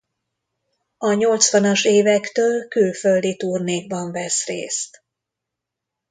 [0.97, 5.03] A nyolcvanas évektől külföldi turnékban vesz részt.